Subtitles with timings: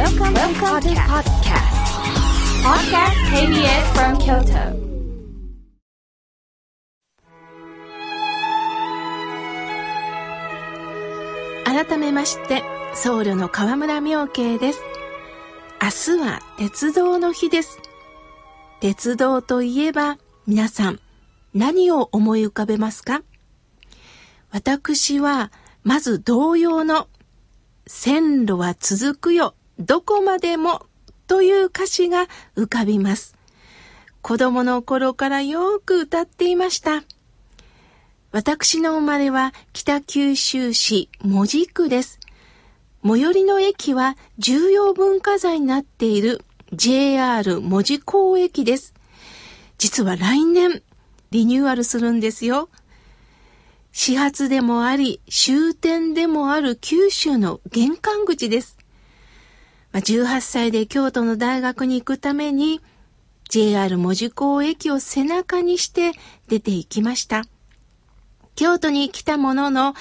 [0.00, 1.76] Welcome, Welcome to podcast.
[2.64, 4.64] Podcast KBS from Kyoto.
[11.64, 12.62] 改めまして
[12.94, 14.80] 僧侶の河村明慶です
[15.82, 17.78] 明日は鉄道の日です
[18.80, 21.00] 鉄道といえば皆さん
[21.54, 23.22] 何を思い浮かべますか？
[24.52, 25.50] 私は
[25.82, 27.08] まず同様の
[27.86, 30.86] 線路は続くよどこまでも
[31.26, 32.26] という歌詞が
[32.56, 33.36] 浮かびます
[34.22, 37.02] 子供の頃からよく歌っていました
[38.32, 42.20] 私の生まれは北九州市門司区です。
[43.04, 48.94] 最寄りの駅は重要文化財になっている JR 門司港駅です。
[49.78, 50.82] 実は来年
[51.32, 52.68] リニューアルするんですよ。
[53.90, 58.78] 始発でもあり終点でもある九州の玄関口です。
[59.92, 62.80] ま18歳で京都の大学に行くために
[63.48, 66.12] JR 門司港駅を背中にして
[66.48, 67.44] 出て行きました。
[68.54, 69.94] 京都に来たものの、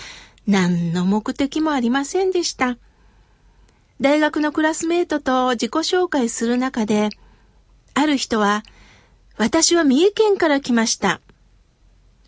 [0.45, 2.77] 何の目的もありませんでした。
[4.01, 7.09] 大学のクラスメートと自己紹介する中で、
[7.93, 8.63] ある人は、
[9.37, 11.21] 私は三重県から来ました。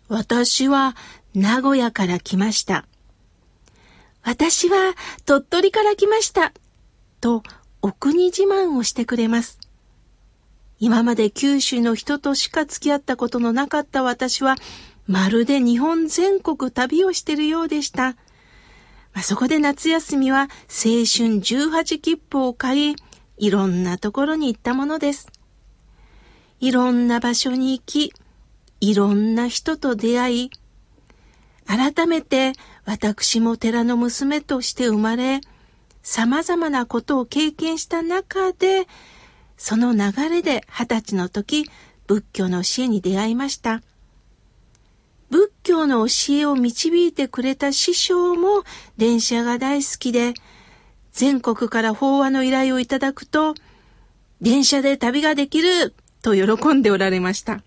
[0.08, 0.96] 私は
[1.34, 2.86] 名古屋から来ました。
[4.22, 6.52] 私は鳥取から来ました。
[7.22, 7.42] と、
[7.80, 9.58] お国自慢をしてくれます。
[10.78, 14.56] 今まで九州の人としか付き合ったことのなかった私は、
[15.06, 18.16] まるで日本全国旅をしているようでした。
[19.14, 22.96] まあ、そこで夏休みは青春18切符を買い、
[23.38, 25.28] いろんなところに行ったものです。
[26.60, 28.12] いろんな場所に行き、
[28.80, 30.50] いろんな人と出会い、
[31.66, 32.52] 改めて
[32.84, 35.40] 私も寺の娘として生まれ、
[36.02, 38.86] 様々なことを経験した中で、
[39.56, 41.70] その流れで二十歳の時、
[42.06, 43.82] 仏教の教えに出会いました。
[45.30, 48.64] 仏教の教えを導いてくれた師匠も
[48.98, 50.34] 電車が大好きで、
[51.12, 53.54] 全国から法話の依頼をいただくと、
[54.40, 57.62] 電車で旅ができると喜んでおられました。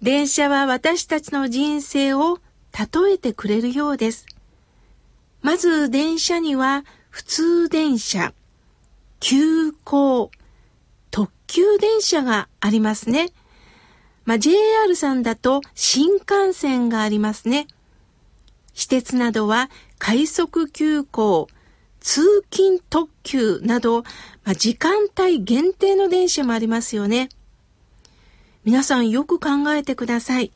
[0.00, 2.38] 電車は私たちの人生を
[2.72, 4.26] 例えてくれるようです。
[5.42, 8.32] まず電車には普通電車、
[9.20, 10.30] 急行、
[11.10, 13.30] 特急電車がありますね。
[14.24, 17.66] まあ、JR さんだと新幹線がありますね。
[18.74, 21.48] 私鉄などは快速急行、
[22.00, 24.02] 通勤特急など、
[24.44, 27.28] まあ、時間帯限定の電車もありますよね。
[28.64, 30.52] 皆さんよく考えてください。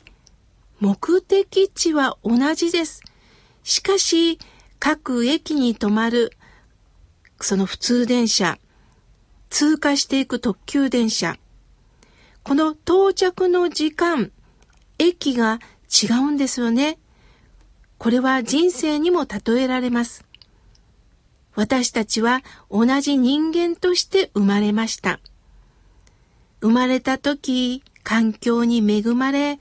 [0.78, 3.00] 目的地は同じです。
[3.64, 4.38] しかし、
[4.84, 6.32] 各駅に止まる、
[7.40, 8.58] その普通電車、
[9.48, 11.36] 通過していく特急電車、
[12.42, 14.32] この到着の時間、
[14.98, 16.98] 駅が違うんですよね。
[17.96, 20.24] これは人生にも例えられます。
[21.54, 25.20] 私たちは同じ人間として生まれました。
[26.60, 29.60] 生まれた時、環境に恵まれ、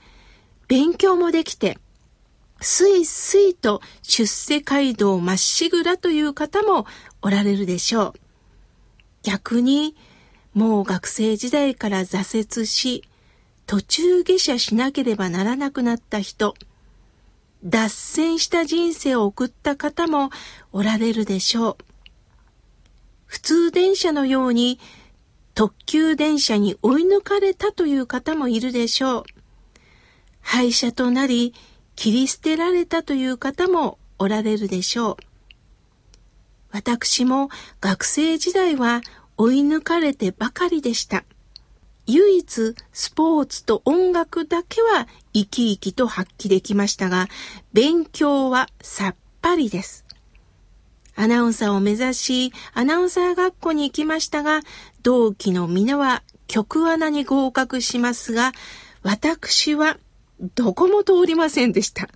[0.66, 1.78] 勉強もできて、
[2.62, 6.86] すいすいと出世街道まっしぐらという方も
[7.20, 8.12] おられるでしょう。
[9.22, 9.96] 逆に
[10.54, 13.04] もう学生時代から挫折し、
[13.66, 16.54] 途中下車しなければならなくなった人、
[17.64, 20.30] 脱線した人生を送った方も
[20.72, 21.76] おられるでしょう。
[23.26, 24.78] 普通電車のように
[25.54, 29.24] 特急電車に追い抜かれたという方もいるでしょう。
[30.40, 31.54] 廃車となり
[32.02, 35.16] 切り捨てられたという方もおられるでしょう。
[36.72, 37.48] 私も
[37.80, 39.02] 学生時代は
[39.36, 41.22] 追い抜かれてばかりでした。
[42.08, 47.28] 唯一スポーツと音楽だけは生き生きと発揮できましたが、
[47.72, 50.04] 勉強はさっぱりです。
[51.14, 54.62] アナウンサーを目指し、アナウンサー学校に行きましたが、
[55.04, 58.50] 同期の皆は局アナに合格しますが、
[59.04, 59.98] 私は
[60.54, 62.08] どこも通りませんでした。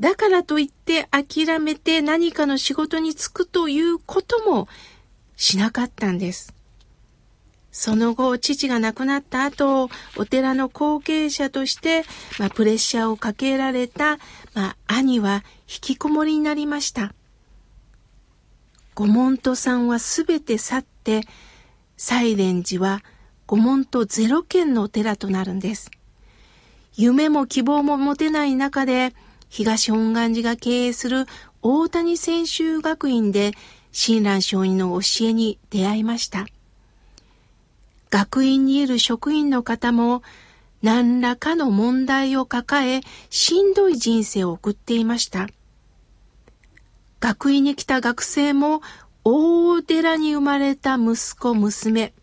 [0.00, 4.68] だからといって諦めて何かの仕事に就くということも
[5.36, 6.52] しなかったんです。
[7.72, 12.04] その後、父が亡くなった後、お寺の後継者として、
[12.38, 14.16] まあ、プレッシャーをかけられた、
[14.54, 17.12] まあ、兄は引きこもりになりました。
[18.94, 21.20] 御門徒さんはすべて去って、
[21.98, 23.02] サイレン寺は
[23.46, 25.90] 御門徒ゼロ件のお寺となるんです。
[26.96, 29.14] 夢も希望も持てない中で、
[29.48, 31.26] 東本願寺が経営する
[31.62, 33.52] 大谷専修学院で
[33.92, 36.46] 親鸞上人の教えに出会いました。
[38.10, 40.22] 学院にいる職員の方も
[40.82, 45.48] 何らかの問題を抱えしんどい人生を送っていました。
[47.20, 48.80] 学院に来た学生も
[49.24, 52.14] 大寺に生まれた息子娘、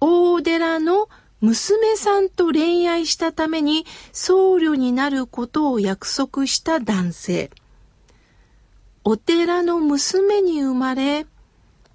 [0.00, 1.08] 大寺の
[1.40, 7.50] 娘さんと恋愛したために僧侶になることを約束した男性。
[9.04, 11.26] お寺の娘に生まれ、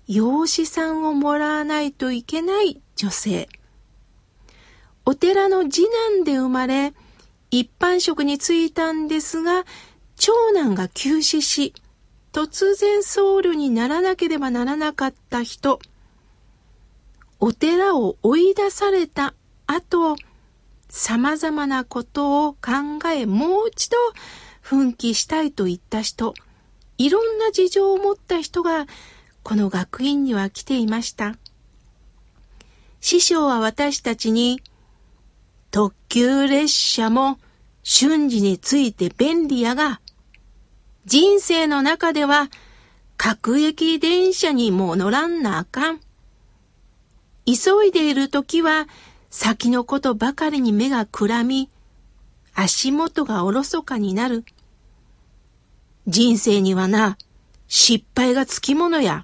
[0.07, 3.50] 養子さんをもらわないといけない女性。
[5.06, 6.94] お寺の次男で生まれ、
[7.51, 9.66] 一般職に就いたんですが、
[10.16, 11.74] 長男が急死し、
[12.31, 15.80] 突然僧侶にならなければならなかった人。
[17.45, 19.34] お寺を追い出された
[19.68, 20.16] 後、
[20.88, 23.98] 様々なことを考え、もう一度
[24.62, 26.36] 奮起したいと言った人、
[26.98, 28.86] いろんな事情を持った人が、
[29.44, 31.36] この学院には来ていました。
[33.01, 34.62] 師匠は私たちに、
[35.69, 37.40] 特急列車も
[37.84, 40.00] 瞬時について便利やが、
[41.04, 42.48] 人生の中では
[43.18, 46.00] 各駅電車にも乗らんなあかん。
[47.45, 48.88] 急いでいる時は
[49.30, 51.69] 先のことばかりに目がくらみ、
[52.54, 54.45] 足元がおろそかになる。
[56.07, 57.18] 人生にはな、
[57.68, 59.24] 失敗がつきものや。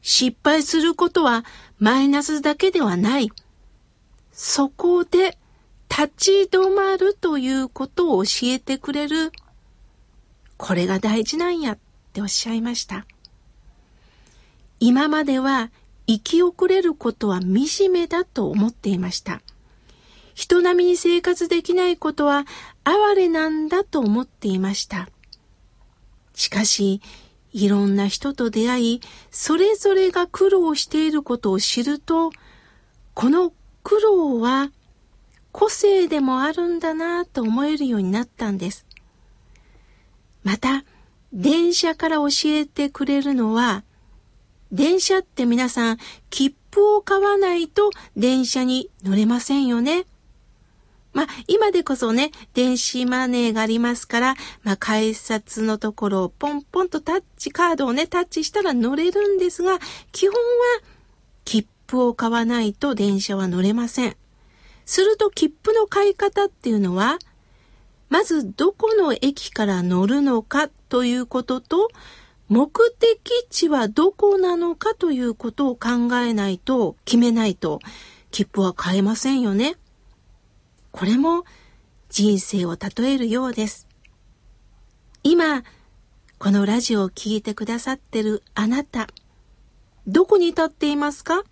[0.00, 1.44] 失敗することは
[1.78, 3.30] マイナスだけではない。
[4.32, 5.36] そこで
[5.90, 9.32] 立ち止まるということを教えてくれる。
[10.56, 11.78] これが大事なんやっ
[12.12, 13.04] ておっしゃいました。
[14.80, 15.70] 今までは
[16.08, 19.42] 生き遅れることは惨めだと思っていました。
[20.34, 22.46] 人並みに生活できないことは
[22.82, 25.10] 哀れなんだと思っていました。
[26.32, 27.02] しかし、
[27.52, 29.00] いろんな人と出会い、
[29.30, 32.30] それぞれが苦労していることを知ると、
[33.12, 33.52] この
[33.82, 34.70] 苦労は
[35.52, 38.86] 個性でもあるんだなぁと思えるようになったんです。
[40.42, 40.84] また、
[41.34, 43.82] 電車から教えてくれるのは、
[44.72, 45.98] 電車って皆さん、
[46.30, 50.06] 切符を買わないと電車に乗れませんよね。
[51.12, 59.78] まあ、今でこそね、電子マネーがありますから、まあ、改札のところをポンポンとタッチ、カードをね、タッチしたら乗れるんですが、
[60.12, 60.40] 基本は
[61.44, 64.16] 切符を買わないと電車は乗れません。
[64.84, 67.18] すると切符の買い方っていうのは、
[68.10, 71.90] まずどこの駅から乗るのかということと、
[72.48, 73.18] 目的
[73.50, 77.80] 地はどこなのかということを考えないと、決めないと、
[78.30, 79.76] 切符は買えませんよね。
[80.90, 81.44] これも
[82.08, 83.86] 人生を例えるようです。
[85.22, 85.62] 今、
[86.38, 89.08] このラジオを聴いてくださってるあなた、
[90.06, 91.44] どこに立っていますか？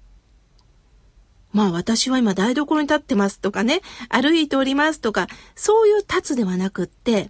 [1.53, 7.29] まあ私は今台所に立ってますとかね、歩いておりますとか、そういう立つではなくって、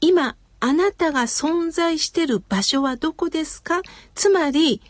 [0.00, 3.82] 今あなたが存在してる場所はどこですか？
[4.14, 4.82] つまり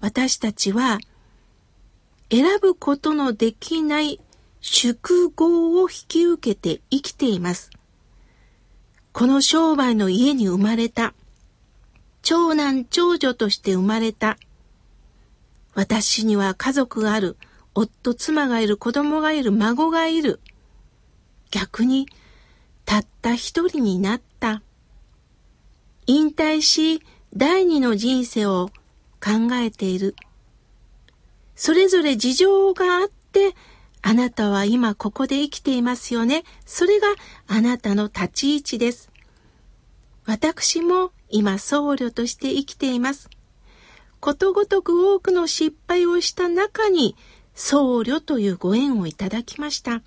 [0.00, 0.98] 私たちは
[2.30, 4.20] 選ぶことのできない
[4.60, 7.70] 宿業を引き受けて生きています。
[9.12, 11.14] この商売の家に生まれた。
[12.22, 14.38] 長男長女として生まれた。
[15.74, 17.36] 私には家族がある。
[17.74, 20.40] 夫、妻がいる、子供がいる、孫がいる。
[21.50, 22.08] 逆に、
[22.84, 24.27] たった一人になった。
[26.10, 27.02] 引退し、
[27.36, 28.70] 第二の人生を
[29.22, 30.16] 考えている。
[31.54, 33.54] それぞれ事情があって、
[34.00, 36.44] あなたは今ここで生きていますよね。
[36.64, 37.08] それが
[37.46, 39.10] あなたの立ち位置です。
[40.24, 43.28] 私も今僧侶として生きています。
[44.18, 47.16] ことごとく多くの失敗をした中に
[47.54, 50.00] 僧侶というご縁をいただきました。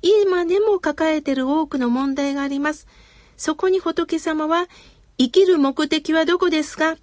[0.00, 2.86] 今でも抱えている多くの問題があります。
[3.36, 4.68] そこに仏様は、
[5.16, 6.96] 生きる目的はどこですか？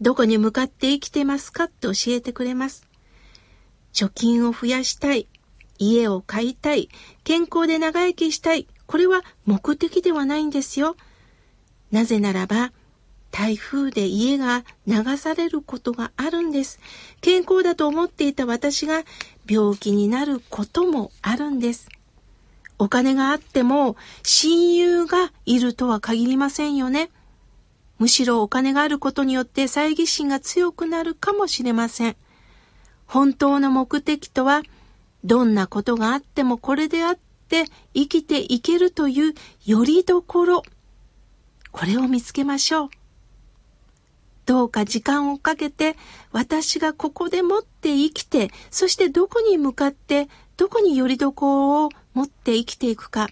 [0.00, 1.64] どこに向かって生きてますか？
[1.64, 2.86] って教えてくれます。
[3.92, 5.26] 貯金を増やしたい。
[5.78, 6.88] 家を買いたい。
[7.22, 8.66] 健康で長生きしたい。
[8.86, 10.96] これは目的ではないんですよ。
[11.90, 12.72] なぜならば、
[13.30, 16.80] 台風で家が流されることがあるんです。
[17.20, 19.02] 健康だと思っていた私が
[19.46, 21.88] 病気になることもあるんです。
[22.78, 27.10] お金があっても親友がいるとは限りませんよね。
[28.00, 32.16] むしろお金があることによって猜疑心が強くなるかもしれません。
[33.06, 34.62] 本当の目的とは、
[35.22, 39.34] どんなことがあってもこれであって生きていけるという
[39.66, 40.62] よりどころ。
[41.72, 42.88] これを見つけましょう。
[44.46, 45.94] どうか時間をかけて
[46.32, 53.28] 私がここでもって生きて、そしてどこに向かってどこによりどこを持って生きていくか、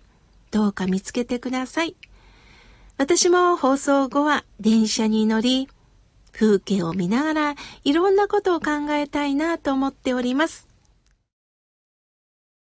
[0.51, 1.97] どうか見つけてください。
[2.99, 5.69] 私も放送後は電車に乗り、
[6.33, 10.68] 風景を見ながらいろんなことを考えたいなと思っております。